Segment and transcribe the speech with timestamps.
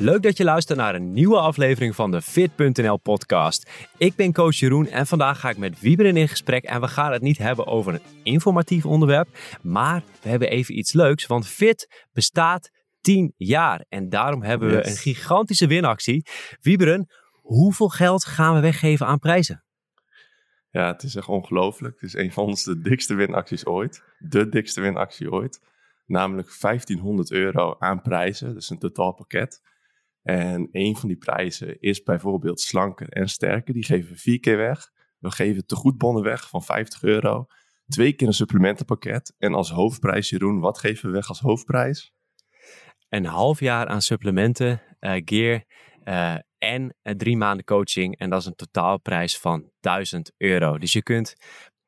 [0.00, 3.70] Leuk dat je luistert naar een nieuwe aflevering van de Fit.nl podcast.
[3.96, 7.12] Ik ben coach Jeroen en vandaag ga ik met Wieberen in gesprek en we gaan
[7.12, 9.28] het niet hebben over een informatief onderwerp,
[9.62, 12.70] maar we hebben even iets leuks, want Fit bestaat
[13.00, 16.26] 10 jaar en daarom hebben we een gigantische winactie.
[16.60, 17.06] Wieberen,
[17.42, 19.64] hoeveel geld gaan we weggeven aan prijzen?
[20.70, 22.00] Ja, het is echt ongelooflijk.
[22.00, 24.02] Het is een van onze dikste winacties ooit.
[24.18, 25.60] De dikste winactie ooit.
[26.06, 29.60] Namelijk 1500 euro aan prijzen, dus een totaalpakket.
[30.28, 33.74] En een van die prijzen is bijvoorbeeld slanker en sterker.
[33.74, 34.90] Die geven we vier keer weg.
[35.18, 37.46] We geven tegoedbonnen weg van 50 euro.
[37.86, 39.34] Twee keer een supplementenpakket.
[39.38, 42.12] En als hoofdprijs, Jeroen, wat geven we weg als hoofdprijs?
[43.08, 45.64] Een half jaar aan supplementen, uh, gear
[46.04, 48.18] uh, en uh, drie maanden coaching.
[48.18, 50.78] En dat is een totaalprijs van 1000 euro.
[50.78, 51.36] Dus je kunt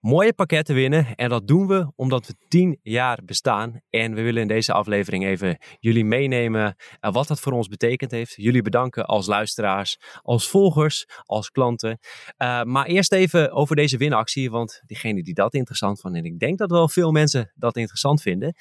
[0.00, 1.14] mooie pakketten winnen.
[1.14, 3.80] En dat doen we omdat we 10 jaar bestaan.
[3.90, 8.10] En we willen in deze aflevering even jullie meenemen uh, wat dat voor ons betekend
[8.10, 8.34] heeft.
[8.36, 11.98] Jullie bedanken als luisteraars, als volgers, als klanten.
[12.38, 16.38] Uh, maar eerst even over deze winactie, want diegene die dat interessant vinden, en ik
[16.38, 18.54] denk dat wel veel mensen dat interessant vinden.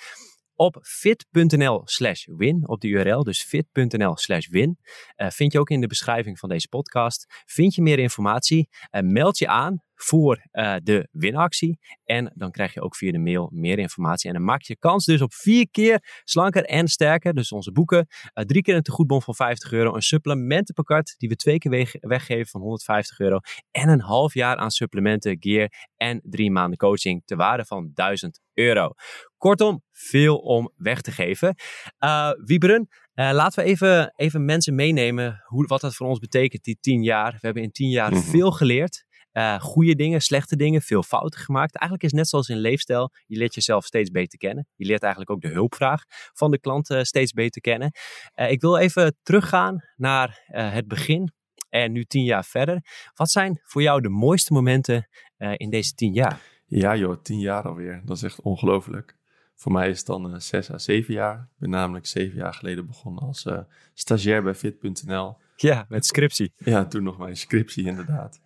[0.55, 4.77] Op fit.nl slash win, op de URL, dus fit.nl slash win,
[5.17, 8.69] uh, vind je ook in de beschrijving van deze podcast, vind je meer informatie.
[9.01, 11.79] meld je aan voor uh, de winactie.
[12.03, 14.29] En dan krijg je ook via de mail meer informatie.
[14.29, 17.33] En dan maak je kans dus op vier keer slanker en sterker.
[17.33, 18.07] Dus onze boeken.
[18.33, 19.95] Uh, drie keer een tegoedbon van 50 euro.
[19.95, 23.39] Een supplementenpakket die we twee keer weg, weggeven van 150 euro.
[23.71, 28.41] En een half jaar aan supplementen, gear en drie maanden coaching te waarde van 1000
[28.53, 28.93] euro.
[29.37, 31.55] Kortom, veel om weg te geven.
[32.03, 36.63] Uh, Wieberen, uh, laten we even, even mensen meenemen hoe, wat dat voor ons betekent,
[36.63, 37.31] die tien jaar.
[37.31, 38.29] We hebben in tien jaar mm -hmm.
[38.29, 39.05] veel geleerd.
[39.33, 41.75] Uh, goede dingen, slechte dingen, veel fouten gemaakt.
[41.75, 43.11] Eigenlijk is het net zoals in leefstijl.
[43.25, 44.67] Je leert jezelf steeds beter kennen.
[44.75, 47.91] Je leert eigenlijk ook de hulpvraag van de klant uh, steeds beter kennen.
[48.35, 51.31] Uh, ik wil even teruggaan naar het begin.
[51.69, 52.81] En nu tien jaar verder.
[53.13, 55.07] Wat zijn voor jou de mooiste momenten
[55.37, 56.41] in deze tien jaar?
[56.65, 58.01] Ja joh, tien jaar alweer.
[58.05, 59.17] Dat is echt ongelooflijk.
[59.55, 61.35] Voor mij is het dan zes à zeven jaar.
[61.35, 63.47] Ik ben namelijk zeven jaar geleden begonnen als
[63.93, 65.37] stagiair bij fit.nl.
[65.55, 66.53] Ja, met scriptie.
[66.57, 68.41] Ja, toen nog mijn scriptie inderdaad.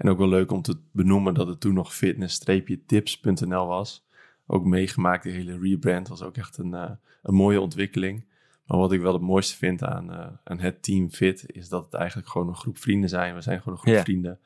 [0.00, 4.06] En ook wel leuk om te benoemen dat het toen nog fitness-tips.nl was.
[4.46, 6.90] Ook meegemaakt, die hele rebrand was ook echt een, uh,
[7.22, 8.24] een mooie ontwikkeling.
[8.64, 11.84] Maar wat ik wel het mooiste vind aan, uh, aan het team Fit, is dat
[11.84, 13.34] het eigenlijk gewoon een groep vrienden zijn.
[13.34, 14.38] We zijn gewoon een groep vrienden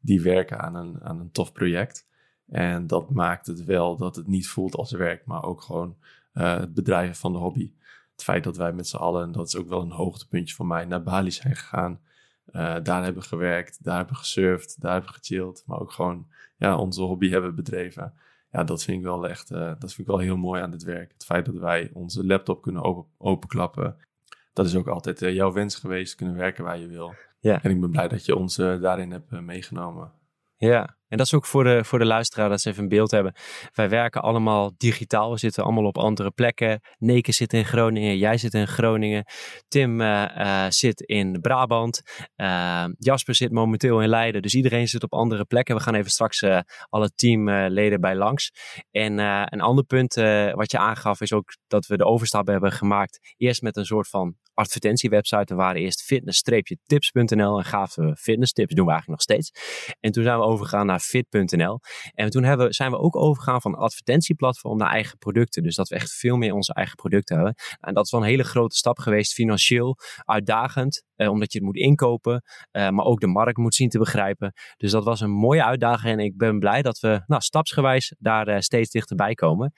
[0.00, 2.06] die werken aan een, aan een tof project.
[2.46, 5.96] En dat maakt het wel dat het niet voelt als werk, maar ook gewoon
[6.34, 7.72] uh, het bedrijven van de hobby.
[8.12, 10.66] Het feit dat wij met z'n allen, en dat is ook wel een hoogtepuntje voor
[10.66, 12.00] mij, naar Bali zijn gegaan
[12.52, 17.02] uh, daar hebben gewerkt, daar hebben gesurfd, daar hebben gechilled, maar ook gewoon ja, onze
[17.02, 18.14] hobby hebben bedreven.
[18.52, 20.82] Ja, dat vind ik wel echt, uh, dat vind ik wel heel mooi aan dit
[20.82, 21.12] werk.
[21.12, 23.96] Het feit dat wij onze laptop kunnen open, openklappen,
[24.52, 27.14] dat is ook altijd uh, jouw wens geweest, kunnen werken waar je wil.
[27.40, 27.62] Ja.
[27.62, 30.12] En ik ben blij dat je ons daarin hebt meegenomen.
[30.62, 33.10] Ja, en dat is ook voor de, voor de luisteraar dat ze even een beeld
[33.10, 33.34] hebben.
[33.72, 35.30] Wij werken allemaal digitaal.
[35.30, 36.80] We zitten allemaal op andere plekken.
[36.98, 38.18] Neke zit in Groningen.
[38.18, 39.24] Jij zit in Groningen.
[39.68, 42.02] Tim uh, uh, zit in Brabant.
[42.36, 44.42] Uh, Jasper zit momenteel in Leiden.
[44.42, 45.74] Dus iedereen zit op andere plekken.
[45.76, 46.44] We gaan even straks
[46.88, 48.50] alle teamleden bij langs.
[48.90, 50.14] En een ander punt
[50.54, 53.34] wat je aangaf is ook dat we de overstap hebben gemaakt.
[53.36, 55.54] Eerst met een soort van advertentiewebsite.
[55.54, 58.74] We waren eerst fitness-tips.nl en gaven we fitness tips.
[58.74, 59.50] Doen we eigenlijk nog steeds.
[60.00, 61.80] En toen zijn we overgegaan naar fit.nl.
[62.14, 65.62] En toen hebben, zijn we ook overgegaan van advertentieplatform naar eigen producten.
[65.62, 67.54] Dus dat we echt veel meer onze eigen producten hebben.
[67.80, 71.04] En dat is wel een hele grote stap geweest, financieel uitdagend.
[71.20, 72.42] Eh, omdat je het moet inkopen,
[72.72, 74.52] uh, maar ook de markt moet zien te begrijpen.
[74.76, 78.48] Dus dat was een mooie uitdaging en ik ben blij dat we nou, stapsgewijs daar
[78.48, 79.72] uh, steeds dichterbij komen.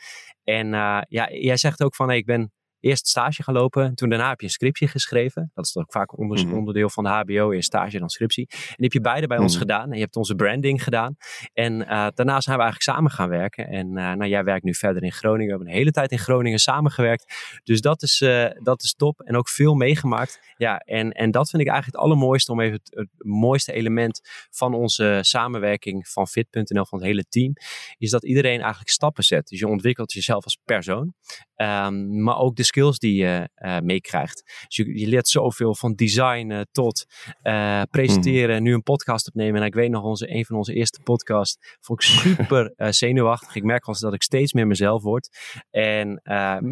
[0.45, 0.69] En
[1.09, 3.95] ja, jij zegt ook van ik ben eerst stage gaan lopen.
[3.95, 5.51] Toen daarna heb je een scriptie geschreven.
[5.55, 6.55] Dat is ook vaak onder, mm.
[6.55, 7.53] onderdeel van de HBO.
[7.53, 8.47] Eerst stage, dan scriptie.
[8.51, 9.43] En die heb je beide bij mm.
[9.43, 9.91] ons gedaan.
[9.91, 11.17] En je hebt onze branding gedaan.
[11.53, 13.69] En uh, daarna zijn we eigenlijk samen gaan werken.
[13.69, 15.45] En uh, nou, jij werkt nu verder in Groningen.
[15.47, 17.35] We hebben een hele tijd in Groningen samengewerkt.
[17.65, 19.21] Dus dat is, uh, dat is top.
[19.21, 20.41] En ook veel meegemaakt.
[20.57, 22.53] Ja, en, en dat vind ik eigenlijk het allermooiste.
[22.53, 24.21] Om even het, het mooiste element
[24.51, 27.53] van onze samenwerking van Fit.nl, van het hele team.
[27.99, 29.49] Is dat iedereen eigenlijk stappen zet.
[29.49, 31.15] Dus je ontwikkelt jezelf als persoon.
[31.57, 34.43] Um, maar ook de skills die je uh, meekrijgt.
[34.67, 37.05] Dus je, je, leert zoveel van design tot
[37.43, 38.63] uh, presenteren, mm.
[38.63, 39.61] nu een podcast opnemen.
[39.61, 43.55] En ik weet nog, onze, een van onze eerste podcasts vond ik super zenuwachtig.
[43.55, 45.29] Ik merk wel dat ik steeds meer mezelf word.
[45.71, 46.21] En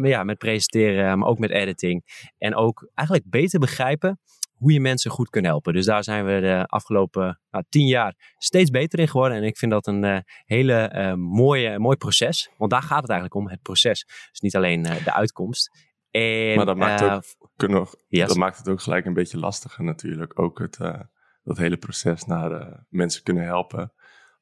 [0.03, 2.03] ja, met presenteren, maar ook met editing.
[2.37, 4.19] En ook eigenlijk beter begrijpen
[4.61, 5.73] hoe je mensen goed kunt helpen.
[5.73, 9.37] Dus daar zijn we de afgelopen nou, tien jaar steeds beter in geworden.
[9.37, 12.49] En ik vind dat een uh, hele uh, mooie, mooi proces.
[12.57, 14.05] Want daar gaat het eigenlijk om, het proces.
[14.05, 15.90] Dus niet alleen uh, de uitkomst.
[16.11, 19.83] En, maar dat maakt ook kunnen nog, Dat maakt het ook gelijk een beetje lastiger
[19.83, 20.39] natuurlijk.
[20.39, 20.99] Ook het, uh,
[21.43, 23.93] dat hele proces naar uh, mensen kunnen helpen.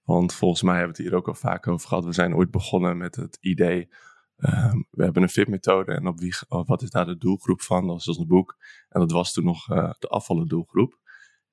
[0.04, 2.06] Want volgens mij hebben we het hier ook al vaak over gehad.
[2.06, 3.90] We zijn ooit begonnen met het idee.
[4.38, 7.88] Um, we hebben een fit-methode en op wie, wat is daar de doelgroep van?
[7.88, 8.58] Dat was ons boek.
[8.90, 9.66] En dat was toen nog
[10.00, 11.00] de afvallen doelgroep.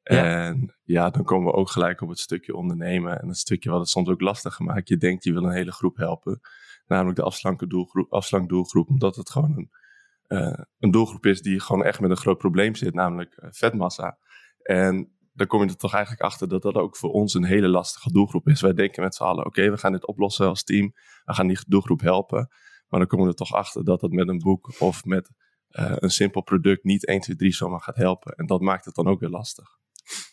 [0.03, 3.21] En ja, dan komen we ook gelijk op het stukje ondernemen.
[3.21, 4.89] En het stukje wat het soms ook lastig maakt.
[4.89, 6.41] Je denkt, je wil een hele groep helpen.
[6.87, 8.89] Namelijk de afslanken doelgroep, afslankdoelgroep.
[8.89, 9.71] Omdat het gewoon een,
[10.79, 12.95] een doelgroep is die gewoon echt met een groot probleem zit.
[12.95, 14.19] Namelijk uh, vetmassa.
[14.63, 17.69] En dan kom je er toch eigenlijk achter dat dat ook voor ons een hele
[17.69, 18.61] lastige doelgroep is.
[18.61, 20.93] Wij denken met z'n allen, oké, we gaan dit oplossen als team.
[21.25, 22.49] We gaan die doelgroep helpen.
[22.89, 25.31] Maar dan komen we er toch achter dat dat met een boek of met
[25.71, 28.33] uh, een simpel product niet 1, 2, 3 zomaar gaat helpen.
[28.33, 29.79] En dat maakt het dan ook weer lastig.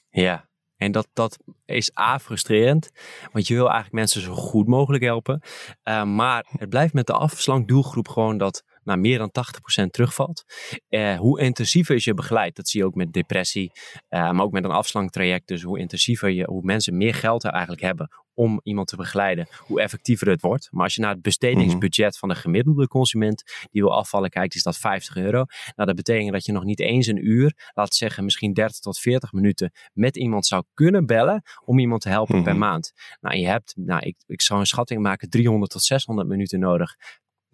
[0.09, 2.91] Ja, en dat, dat is A, frustrerend,
[3.31, 5.41] want je wil eigenlijk mensen zo goed mogelijk helpen.
[6.15, 9.31] Maar het blijft met de afslankdoelgroep gewoon dat naar meer dan
[9.83, 10.43] 80% terugvalt.
[10.89, 13.71] Uh, hoe intensiever je begeleid, dat zie je ook met depressie,
[14.09, 15.47] uh, maar ook met een afslanktraject.
[15.47, 19.47] Dus hoe intensiever je, hoe mensen meer geld er eigenlijk hebben om iemand te begeleiden,
[19.59, 20.67] hoe effectiever het wordt.
[20.71, 22.19] Maar als je naar het bestedingsbudget mhm.
[22.19, 25.45] van de gemiddelde consument die wil afvallen kijkt, is dat 50 euro.
[25.75, 28.99] Nou, dat betekent dat je nog niet eens een uur, laat zeggen misschien 30 tot
[28.99, 32.61] 40 minuten, met iemand zou kunnen bellen om iemand te helpen per mhm.
[32.61, 32.93] maand.
[33.21, 36.95] Nou, je hebt, nou, ik, ik zou een schatting maken, 300 tot 600 minuten nodig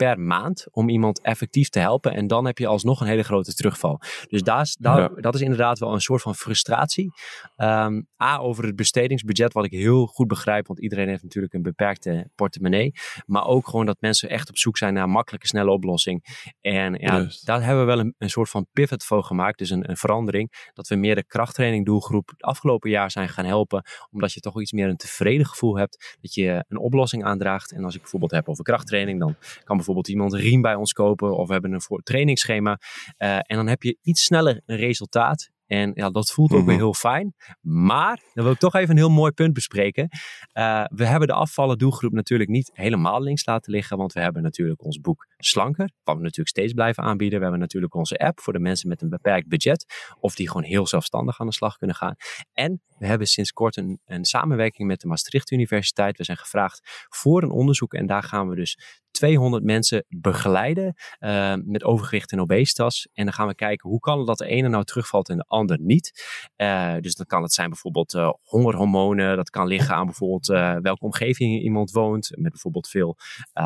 [0.06, 2.14] per maand om iemand effectief te helpen.
[2.14, 4.02] En dan heb je alsnog een hele grote terugval.
[4.28, 7.12] Dus daar is, daar, dat is inderdaad wel een soort van frustratie.
[7.58, 11.62] Um, A, over het bestedingsbudget, wat ik heel goed begrijp, want iedereen heeft natuurlijk een
[11.62, 12.92] beperkte portemonnee.
[13.26, 16.48] Maar ook gewoon dat mensen echt op zoek zijn naar een makkelijke, snelle oplossing.
[16.62, 19.58] En ja, daar hebben we wel een, een soort van pivot voor gemaakt.
[19.58, 20.70] Dus een, een verandering.
[20.74, 23.84] Dat we meer de krachttraining doelgroep het afgelopen jaar zijn gaan helpen.
[24.12, 26.18] Omdat je toch iets meer een tevreden gevoel hebt.
[26.22, 27.72] Dat je een oplossing aandraagt.
[27.72, 30.76] En als ik bijvoorbeeld heb over krachttraining, dan kan bijvoorbeeld bijvoorbeeld iemand een riem bij
[30.76, 32.80] ons kopen of we hebben een voor trainingsschema.
[33.18, 35.50] Uh, en dan heb je iets sneller een resultaat.
[35.70, 36.84] En ja, dat voelt ook weer mhm.
[36.84, 37.34] heel fijn.
[37.62, 40.10] Maar, dan wil ik toch even een heel mooi punt bespreken.
[40.54, 43.98] Uh, we hebben de afvallen doelgroep natuurlijk niet helemaal links laten liggen.
[43.98, 45.92] Want we hebben natuurlijk ons boek Slanker.
[46.04, 47.38] Wat we natuurlijk steeds blijven aanbieden.
[47.38, 49.86] We hebben natuurlijk onze app voor de mensen met een beperkt budget.
[50.20, 52.16] Of die gewoon heel zelfstandig aan de slag kunnen gaan.
[52.54, 56.18] En we hebben sinds kort een, een samenwerking met de Maastricht Universiteit.
[56.18, 57.94] We zijn gevraagd voor een onderzoek.
[57.94, 58.78] En daar gaan we dus
[59.20, 63.08] 200 mensen begeleiden uh, met overgewicht en obesitas.
[63.14, 65.46] En dan gaan we kijken hoe kan het dat de ene nou terugvalt en de
[65.48, 66.12] ander niet.
[66.58, 69.36] Uh, dus dan kan het zijn bijvoorbeeld uh, hongerhormonen.
[69.36, 70.46] Dat kan liggen aan bijvoorbeeld
[70.82, 72.30] welke omgeving iemand woont.
[72.36, 73.18] Met bijvoorbeeld veel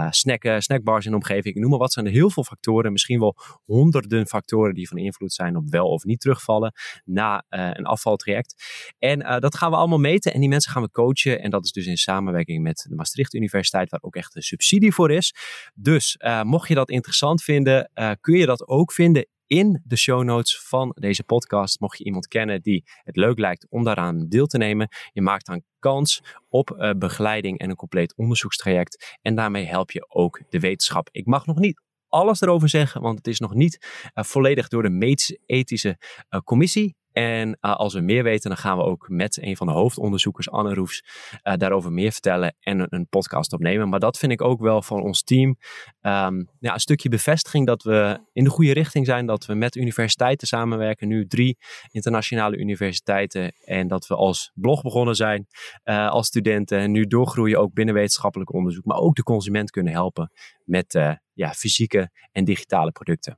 [0.10, 1.56] snacken, snackbars in de omgeving.
[1.56, 2.92] Noem maar wat, zijn er heel veel factoren.
[2.92, 3.36] Misschien wel
[3.66, 6.74] honderden factoren die van invloed zijn op wel of niet terugvallen
[7.06, 8.64] na een afvaltraject.
[9.00, 11.42] En dat gaan we allemaal meten en die mensen gaan we coachen.
[11.42, 14.94] En dat is dus in samenwerking met de Maastricht Universiteit, waar ook echt een subsidie
[14.94, 15.34] voor is.
[15.74, 19.98] Dus uh, mocht je dat interessant vinden, uh, kun je dat ook vinden in de
[19.98, 21.80] show notes van deze podcast.
[21.80, 25.46] Mocht je iemand kennen die het leuk lijkt om daaraan deel te nemen, je maakt
[25.46, 29.18] dan kans op uh, begeleiding en een compleet onderzoekstraject.
[29.22, 31.10] En daarmee help je ook de wetenschap.
[31.12, 33.78] Ik mag nog niet alles erover zeggen, want het is nog niet
[34.14, 35.98] volledig door de medisch-ethische
[36.44, 39.74] commissie en uh, als we meer weten, dan gaan we ook met een van de
[39.74, 41.04] hoofdonderzoekers, Anne Roefs,
[41.44, 43.90] uh, daarover meer vertellen en een, podcast opnemen.
[43.90, 45.58] Maar dat vind ik ook wel van ons team
[46.02, 49.26] um, ja, een stukje bevestiging dat we in de goede richting zijn.
[49.26, 51.58] Dat we met universiteiten samenwerken, nu drie
[51.92, 53.54] internationale universiteiten.
[53.66, 55.48] En dat we als blog begonnen zijn,
[55.86, 56.80] uh, als studenten.
[56.80, 58.86] En nu doorgroeien ook binnen wetenschappelijk onderzoek.
[58.86, 60.32] Maar ook de consument kunnen helpen
[60.66, 61.00] met
[61.34, 63.38] ja, fysieke en digitale producten.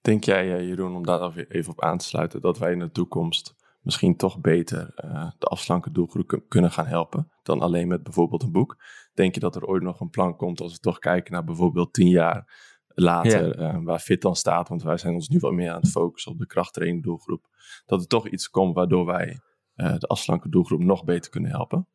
[0.00, 2.90] Denk jij, eh, Jeroen, om daar even op aan te sluiten, dat wij in de
[2.90, 8.42] toekomst misschien toch beter uh, de afslanken doelgroep kunnen gaan helpen dan alleen met bijvoorbeeld
[8.42, 8.76] een boek?
[9.14, 11.92] Denk je dat er ooit nog een plan komt als we toch kijken naar bijvoorbeeld
[11.92, 13.74] tien jaar later, ja.
[13.74, 14.68] uh, waar Fit dan staat?
[14.68, 17.48] Want wij zijn ons nu wat meer aan het focussen op de krachttraining doelgroep.
[17.86, 19.40] Dat er toch iets komt waardoor wij
[19.76, 21.86] uh, de afslanken doelgroep nog beter kunnen helpen?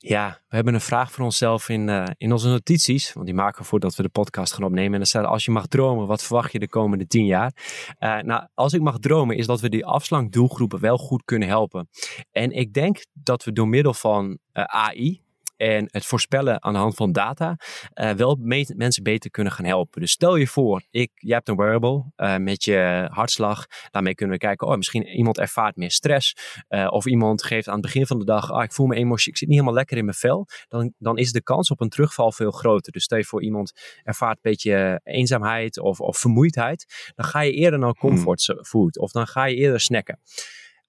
[0.00, 3.12] Ja, we hebben een vraag voor onszelf in, uh, in onze notities.
[3.12, 4.92] Want die maken we voordat we de podcast gaan opnemen.
[4.92, 7.52] En dan staat als je mag dromen, wat verwacht je de komende tien jaar?
[8.00, 11.88] Uh, nou, als ik mag dromen, is dat we die afslankdoelgroepen wel goed kunnen helpen.
[12.30, 15.22] En ik denk dat we door middel van eh, AI,
[15.58, 17.56] en het voorspellen aan de hand van data
[17.94, 18.38] uh, wel
[18.76, 20.00] mensen beter kunnen gaan helpen.
[20.00, 23.66] Dus stel je voor, ik, je hebt een wearable uh, met je hartslag.
[23.90, 26.34] Daarmee kunnen we kijken, oh, misschien iemand ervaart meer stress.
[26.68, 29.30] Uh, of iemand geeft aan het begin van de dag, ah, ik voel me emotie,
[29.32, 30.46] ik zit niet helemaal lekker in mijn vel.
[30.68, 32.92] Dan, dan is de kans op een terugval veel groter.
[32.92, 33.72] Dus stel je voor, iemand
[34.02, 37.12] ervaart een beetje eenzaamheid of, of vermoeidheid.
[37.14, 40.20] Dan ga je eerder naar comfort food of dan ga je eerder snacken.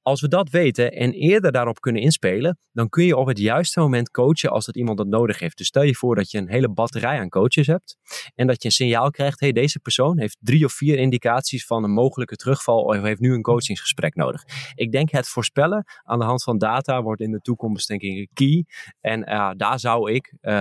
[0.02, 3.80] Als we dat weten en eerder daarop kunnen inspelen, dan kun je op het juiste
[3.80, 5.58] moment coachen als dat iemand dat nodig heeft.
[5.58, 7.98] Dus stel je voor dat je een hele batterij aan coaches hebt
[8.36, 11.84] en dat je een signaal krijgt, hey, deze persoon heeft drie of vier indicaties van
[11.84, 14.44] een mogelijke terugval of heeft nu een coachingsgesprek nodig.
[14.76, 18.30] Ik denk het voorspellen aan de hand van data wordt in de toekomst denk ik
[18.34, 18.66] key
[19.02, 20.52] en uh, daar zou ik uh,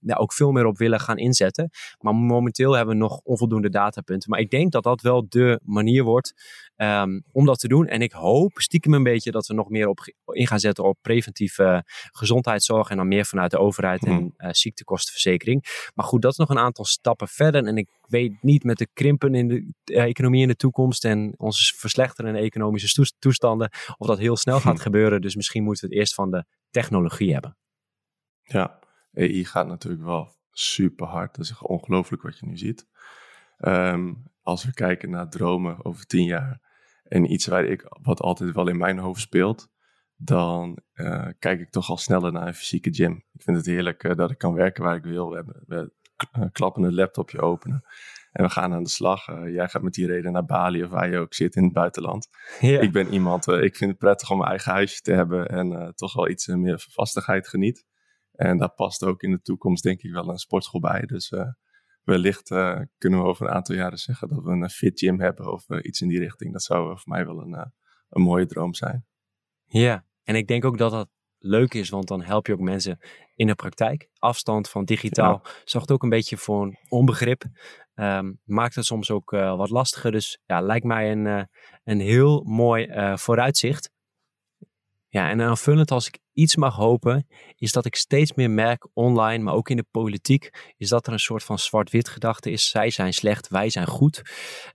[0.00, 1.70] ja, ook veel meer op willen gaan inzetten.
[1.98, 4.30] Maar momenteel hebben we nog onvoldoende datapunten.
[4.30, 6.32] Maar ik denk dat dat wel de manier wordt
[6.76, 7.86] um, om dat te doen.
[7.86, 10.98] En ik hoop stiekem een beetje dat we nog meer op in gaan zetten op
[11.00, 12.90] preventieve gezondheidszorg.
[12.90, 15.90] En dan meer vanuit de overheid en uh, ziektekostenverzekering.
[15.94, 17.66] Maar goed, dat is nog een aantal stappen verder.
[17.66, 21.34] En ik weet niet met de krimpen in de uh, economie in de toekomst en
[21.36, 25.20] onze verslechterende economische toestanden of dat heel snel gaat gebeuren.
[25.20, 27.56] Dus misschien moeten we het eerst van de technologie hebben.
[28.42, 28.78] Ja,
[29.14, 31.36] AI gaat natuurlijk wel super hard.
[31.36, 32.86] Dat is ongelooflijk wat je nu ziet.
[33.58, 36.60] Um, als we kijken naar dromen over tien jaar
[37.04, 39.68] en iets waar ik, wat altijd wel in mijn hoofd speelt,
[40.16, 43.24] dan uh, kijk ik toch al sneller naar een fysieke gym.
[43.32, 45.28] Ik vind het heerlijk uh, dat ik kan werken waar ik wil.
[45.28, 45.92] We, hebben, we
[46.38, 47.84] uh, klappen een laptopje openen
[48.32, 49.26] en we gaan aan de slag.
[49.26, 52.28] jij gaat met die reden naar Bali of waar je ook zit in het buitenland.
[52.60, 52.80] Ja.
[52.80, 56.12] Ik ben iemand, ik vind het prettig om mijn eigen huisje te hebben en toch
[56.12, 57.84] wel iets meer vastigheid geniet.
[58.32, 61.00] En daar past ook in de toekomst denk ik wel een sportschool bij.
[61.00, 61.32] Dus
[62.02, 65.52] wellicht uh, kunnen we over een aantal jaren zeggen dat we een fit gym hebben
[65.52, 66.52] of uh, iets in die richting.
[66.52, 67.64] Dat zou voor mij wel een, uh,
[68.08, 69.06] een mooie droom zijn.
[69.64, 72.98] Ja, en ik denk ook dat dat leuk is, want dan help je ook mensen
[73.34, 74.08] in de praktijk.
[74.18, 75.50] Afstand van digitaal ja.
[75.64, 77.44] zorgt ook een beetje voor een onbegrip.
[77.94, 80.12] Um, maakt het soms ook wat lastiger.
[80.12, 81.48] Dus ja, lijkt mij een,
[81.84, 83.90] een heel mooi vooruitzicht.
[85.12, 87.26] Ja, en aanvullend als ik iets mag hopen,
[87.56, 91.12] is dat ik steeds meer merk online, maar ook in de politiek, is dat er
[91.12, 92.68] een soort van zwart-wit gedachte is.
[92.68, 94.22] Zij zijn slecht, wij zijn goed.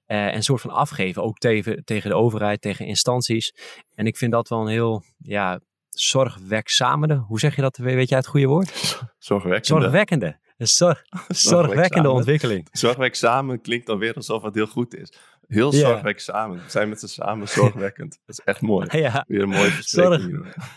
[0.07, 3.53] Uh, en een soort van afgeven, ook tegen, tegen de overheid, tegen instanties.
[3.95, 7.15] En ik vind dat wel een heel, ja, zorgwekkende.
[7.15, 7.77] Hoe zeg je dat?
[7.77, 8.69] Weet jij het goede woord?
[9.17, 9.81] Zorgwekkende.
[9.81, 10.39] Zorgwekkende.
[10.57, 12.67] Een zorg, zorgwekkende ontwikkeling.
[12.71, 15.13] Zorgwerkzamen klinkt dan weer alsof het heel goed is.
[15.47, 16.57] Heel zorgwekkend samen.
[16.57, 18.19] We zijn met z'n samen zorgwekkend.
[18.25, 18.87] Dat is echt mooi.
[18.97, 19.25] Ja.
[19.27, 20.27] Weer een mooie Zorg,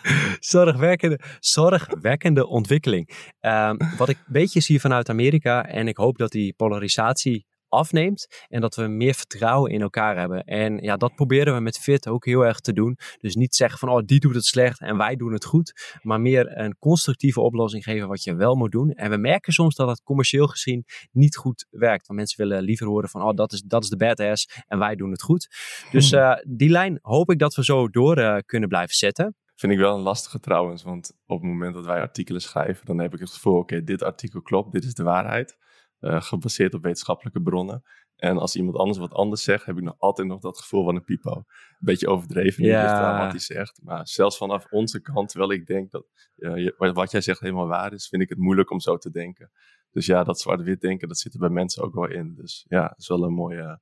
[0.55, 3.11] zorgwekkende, zorgwekkende ontwikkeling.
[3.41, 8.45] Um, wat ik een beetje zie vanuit Amerika, en ik hoop dat die polarisatie afneemt
[8.49, 10.45] en dat we meer vertrouwen in elkaar hebben.
[10.45, 12.99] En ja, dat proberen we met Fit ook heel erg te doen.
[13.19, 16.21] Dus niet zeggen van, oh, die doet het slecht en wij doen het goed, maar
[16.21, 18.91] meer een constructieve oplossing geven wat je wel moet doen.
[18.91, 22.07] En we merken soms dat het commercieel gezien niet goed werkt.
[22.07, 24.97] Want mensen willen liever horen van, oh, dat is, dat is de badass en wij
[24.97, 25.49] doen het goed.
[25.91, 29.35] Dus uh, die lijn hoop ik dat we zo door uh, kunnen blijven zetten.
[29.55, 32.99] Vind ik wel een lastige trouwens, want op het moment dat wij artikelen schrijven, dan
[32.99, 35.59] heb ik het gevoel, oké, okay, dit artikel klopt, dit is de waarheid.
[36.01, 37.83] Uh, gebaseerd op wetenschappelijke bronnen.
[38.17, 40.95] En als iemand anders wat anders zegt, heb ik nog altijd nog dat gevoel van
[40.95, 41.37] een pipo.
[41.37, 41.45] Een
[41.79, 43.23] beetje overdreven, ja.
[43.23, 43.81] wat hij zegt.
[43.83, 47.93] Maar zelfs vanaf onze kant, terwijl ik denk dat uh, wat jij zegt helemaal waar
[47.93, 49.51] is, vind ik het moeilijk om zo te denken.
[49.91, 52.35] Dus ja, dat zwart-wit denken, dat zit er bij mensen ook wel in.
[52.35, 53.81] Dus ja, dat is wel een mooie,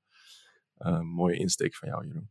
[0.79, 2.31] uh, mooie insteek van jou, Jeroen.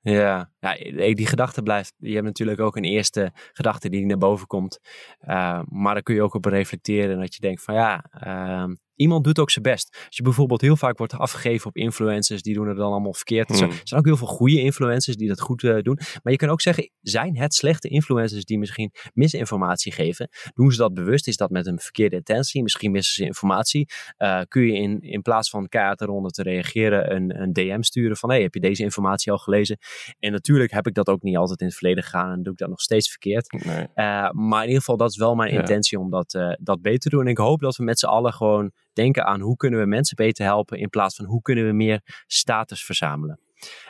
[0.00, 0.74] Ja, ja,
[1.14, 1.94] die gedachte blijft.
[1.96, 4.80] Je hebt natuurlijk ook een eerste gedachte die naar boven komt.
[5.20, 7.20] Uh, maar daar kun je ook op reflecteren.
[7.20, 9.98] Dat je denkt van ja, uh, iemand doet ook zijn best.
[10.06, 13.48] Als je bijvoorbeeld heel vaak wordt afgegeven op influencers, die doen het dan allemaal verkeerd.
[13.48, 13.68] Hmm.
[13.68, 15.98] Er zijn ook heel veel goede influencers die dat goed uh, doen.
[16.22, 20.28] Maar je kan ook zeggen, zijn het slechte influencers die misschien misinformatie geven?
[20.54, 21.26] Doen ze dat bewust?
[21.28, 22.62] Is dat met een verkeerde intentie?
[22.62, 23.86] Misschien missen ze informatie.
[24.18, 28.16] Uh, kun je in, in plaats van keihard eronder te reageren een, een DM sturen
[28.16, 29.78] van, hey, heb je deze informatie al gelezen?
[30.18, 32.58] En natuurlijk heb ik dat ook niet altijd in het verleden gedaan en doe ik
[32.58, 33.64] dat nog steeds verkeerd.
[33.64, 33.86] Nee.
[33.94, 35.58] Uh, maar in ieder geval, dat is wel mijn ja.
[35.58, 37.20] intentie om dat, dat beter te doen.
[37.20, 40.16] En ik hoop dat we met z'n allen gewoon denken aan hoe kunnen we mensen
[40.16, 43.40] beter helpen in plaats van hoe kunnen we meer status verzamelen.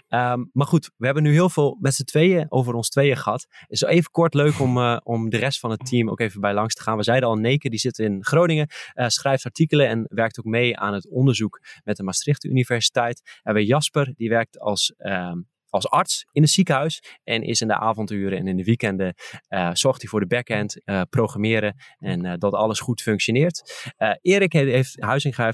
[0.09, 3.47] Um, maar goed, we hebben nu heel veel met z'n tweeën over ons tweeën gehad.
[3.51, 6.41] Het is even kort leuk om, uh, om de rest van het team ook even
[6.41, 6.97] bij langs te gaan.
[6.97, 10.79] We zeiden al, Neke die zit in Groningen, uh, schrijft artikelen en werkt ook mee
[10.79, 13.41] aan het onderzoek met de Maastricht Universiteit.
[13.43, 17.69] En we Jasper, die werkt als um, als arts in het ziekenhuis en is in
[17.69, 19.15] de avonduren en in de weekenden
[19.49, 23.93] uh, zorgt hij voor de backend, uh, programmeren en uh, dat alles goed functioneert.
[24.21, 24.97] Erik heeft,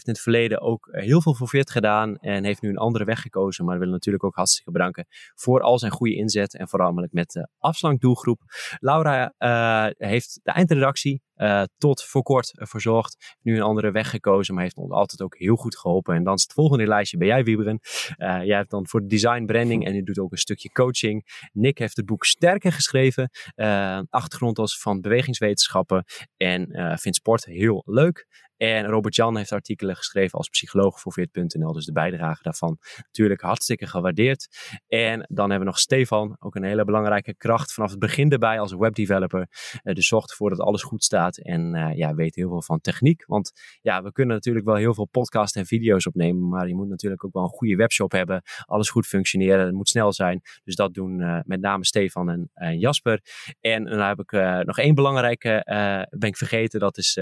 [0.06, 3.21] in het verleden ook heel veel voor Fit gedaan en heeft nu een andere weg
[3.21, 7.30] gekozen, maar wil natuurlijk ook hartstikke bedanken voor al zijn goede inzet en vooral met
[7.30, 8.40] de afslankdoelgroep.
[8.78, 9.33] Laura
[9.97, 13.37] heeft de eindredactie uh, tot voor kort verzorgd.
[13.43, 16.14] Nu een andere weg gekozen, maar heeft ons altijd ook heel goed geholpen.
[16.14, 17.79] En dan is het volgende lijstje bij jij, Wieberen.
[17.83, 21.49] Uh, jij hebt dan voor design, branding en je doet ook een stukje coaching.
[21.53, 23.31] Nick heeft het boek Sterker geschreven.
[23.57, 26.05] Uh, achtergrond als van bewegingswetenschappen
[26.37, 28.26] en vindt sport heel leuk.
[28.56, 31.73] En Robert-Jan heeft artikelen geschreven als psycholoog voor Fit.nl.
[31.73, 34.49] Dus de bijdrage daarvan natuurlijk hartstikke gewaardeerd.
[34.87, 38.61] En dan hebben we nog Stefan, ook een hele belangrijke kracht vanaf het begin erbij
[38.61, 39.49] als webdeveloper.
[39.82, 43.25] Dus zorgt ervoor dat alles goed staat en uh, ja, weet heel veel van techniek.
[43.26, 46.88] Want ja, we kunnen natuurlijk wel heel veel podcasts en video's opnemen, maar je moet
[46.88, 48.42] natuurlijk ook wel een goede webshop hebben.
[48.64, 50.40] Alles goed functioneren, het moet snel zijn.
[50.64, 53.20] Dus dat doen uh, met name Stefan en, en Jasper.
[53.61, 54.32] En dan heb ik
[54.66, 55.62] nog één belangrijke,
[56.11, 57.18] ben ik vergeten, dat is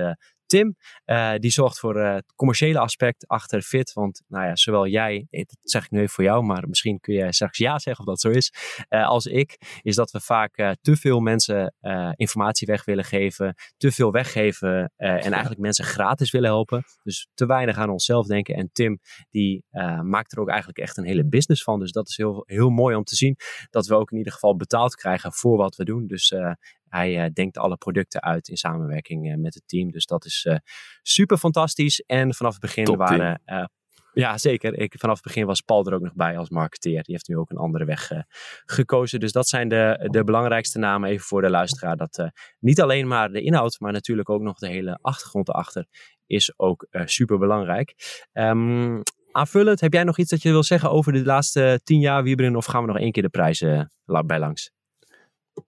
[0.52, 0.76] Tim.
[1.06, 3.92] Uh, die zorgt voor uh, het commerciële aspect achter Fit.
[3.92, 7.00] Want nou ja, zowel jij, eh, dat zeg ik nu even voor jou, maar misschien
[7.00, 8.52] kun jij straks ja zeggen of dat zo is,
[8.88, 11.74] als ik, is dat we vaak te veel mensen
[12.16, 16.84] informatie weg willen geven, te veel weggeven en eigenlijk mensen gratis willen helpen.
[17.02, 18.54] Dus te weinig aan onszelf denken.
[18.54, 19.64] En Tim, die
[20.02, 21.78] maakt er ook eigenlijk echt een hele business van.
[21.78, 23.36] Dus dat is heel, heel mooi om te zien
[23.70, 26.06] dat we ook in ieder geval betaald krijgen voor wat we doen.
[26.06, 26.34] Dus
[26.92, 29.90] hij uh, denkt alle producten uit in samenwerking uh, met het team.
[29.90, 30.56] Dus dat is uh,
[31.02, 32.00] super fantastisch.
[32.00, 33.42] En vanaf het begin Top waren.
[34.12, 34.78] ja, zeker.
[34.78, 37.02] Ik, vanaf het begin was Paul er ook nog bij als marketeer.
[37.02, 38.10] Die heeft nu ook een andere weg
[38.64, 39.20] gekozen.
[39.20, 41.96] Dus dat zijn de, de belangrijkste namen even voor de luisteraar.
[41.96, 45.86] Dat niet alleen maar de inhoud, maar natuurlijk ook nog de hele achtergrond erachter
[46.26, 47.94] is ook super belangrijk.
[48.32, 52.22] Um, aanvullend, heb jij nog iets dat je wil zeggen over de laatste tien jaar
[52.22, 52.56] Wieberen?
[52.56, 53.92] Of gaan we nog één keer de prijzen
[54.26, 54.70] bij langs?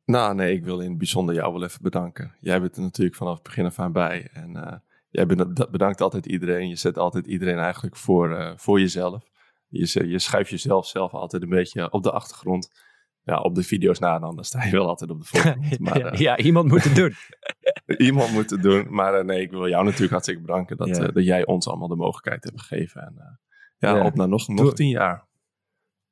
[0.04, 2.34] Nou, nee, ik wil in het bijzonder jou wel even bedanken.
[2.40, 4.28] Jij bent er natuurlijk vanaf het begin af aan bij.
[4.32, 4.72] En uh,
[5.08, 5.26] jij
[5.70, 6.68] bedankt altijd iedereen.
[6.68, 9.24] Je zet altijd iedereen eigenlijk voor, uh, voor jezelf.
[9.68, 12.82] Je, je schuift jezelf zelf altijd een beetje op de achtergrond.
[13.22, 15.78] Ja, op de video's na dan, dan sta je wel altijd op de voorgrond.
[15.80, 17.14] Maar, uh, ja, iemand moet het doen.
[18.08, 18.86] iemand moet het doen.
[18.90, 21.06] Maar nee, ik wil jou natuurlijk hartstikke bedanken dat, ja.
[21.06, 23.02] dat jij ons allemaal de mogelijkheid hebt gegeven.
[23.02, 23.38] En
[23.78, 25.26] ja, ja, op naar nog, nog tien jaar.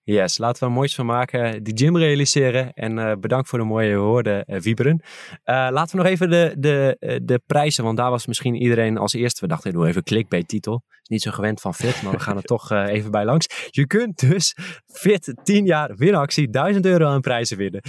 [0.04, 1.62] Yes, laten we er moois van maken.
[1.62, 2.72] Die gym realiseren.
[2.72, 5.02] En uh, bedankt voor de mooie woorden, uh, Wieberen.
[5.02, 9.12] Uh, laten we nog even de, de, de prijzen, want daar was misschien iedereen als
[9.12, 9.40] eerste.
[9.40, 10.82] We dachten, doe even clickbait titel.
[10.88, 13.68] Is niet zo gewend van Fit, maar we gaan er toch even bij langs.
[13.70, 14.56] Je kunt dus
[14.86, 17.80] Fit 10 jaar winactie 1000 euro aan prijzen winnen.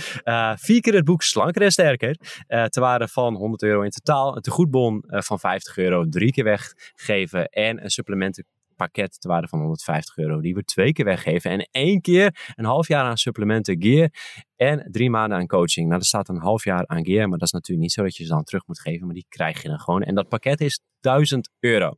[0.59, 2.15] vier keer het boek Slanker en Sterker.
[2.47, 4.35] te waarde van 100 euro in totaal.
[4.35, 7.49] Een tegoedbon van 50 euro drie keer weggeven.
[7.49, 11.51] En een supplementen pakket te waarde van 150 euro die we twee keer weggeven.
[11.51, 14.09] En één keer een half jaar aan supplementen gear
[14.55, 15.87] en drie maanden aan coaching.
[15.87, 18.15] Nou, er staat een half jaar aan gear, maar dat is natuurlijk niet zo dat
[18.15, 20.01] je ze dan terug moet geven, maar die krijg je dan gewoon.
[20.01, 21.93] En dat pakket is 1000 euro.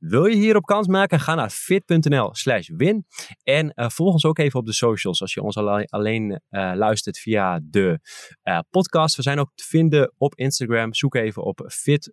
[0.00, 1.20] Wil je hierop kans maken?
[1.20, 3.06] Ga naar fit.nl slash win.
[3.42, 6.72] En uh, volg ons ook even op de socials als je ons alleen, alleen uh,
[6.74, 8.00] luistert via de
[8.42, 9.16] uh, podcast.
[9.16, 10.94] We zijn ook te vinden op Instagram.
[10.94, 12.12] Zoek even op fit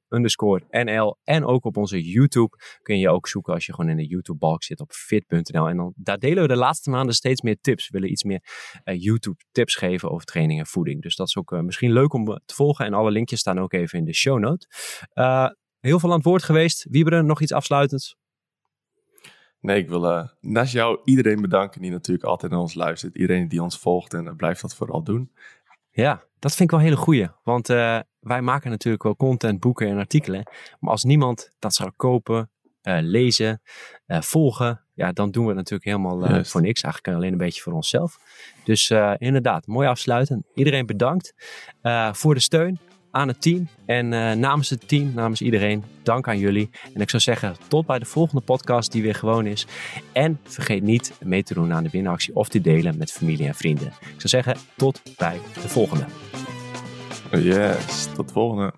[0.69, 1.17] NL.
[1.23, 4.37] En ook op onze YouTube kun je ook zoeken als je gewoon in de YouTube
[4.37, 5.67] balk zit op fit.nl.
[5.67, 7.89] En dan, daar delen we de laatste maanden steeds meer tips.
[7.89, 8.41] We willen iets meer
[8.83, 11.01] YouTube tips geven over training en voeding.
[11.01, 12.85] Dus dat is ook misschien leuk om te volgen.
[12.85, 14.67] En alle linkjes staan ook even in de show note.
[15.79, 16.85] Heel veel aan het woord geweest.
[16.89, 18.19] Wieberen, nog iets afsluitends?
[19.59, 23.15] Nee, ik wil uh, naast jou iedereen bedanken die natuurlijk altijd naar ons luistert.
[23.15, 25.31] Iedereen die ons volgt en uh, blijft dat vooral doen.
[25.91, 27.27] Ja, dat vind ik wel een hele goeie.
[27.43, 30.49] Want uh, wij maken natuurlijk wel content, boeken en artikelen.
[30.79, 32.51] Maar als niemand dat zou kopen,
[32.83, 33.61] lezen,
[34.07, 36.81] volgen, ja, dan doen we het natuurlijk helemaal voor niks.
[36.81, 38.19] Eigenlijk alleen een beetje voor onszelf.
[38.63, 40.45] Dus inderdaad, mooi afsluiten.
[40.53, 41.33] Iedereen bedankt
[42.11, 42.79] voor de steun
[43.11, 43.67] aan het team.
[43.85, 46.69] En namens het team, namens iedereen, dank aan jullie.
[46.93, 49.65] En ik zou zeggen, tot bij de volgende podcast die weer gewoon is.
[50.11, 53.55] En vergeet niet mee te doen aan de winactie of te delen met familie en
[53.55, 53.87] vrienden.
[53.87, 56.05] Ik zou zeggen, tot bij de volgende.
[57.31, 58.73] Yes, tot de volgende.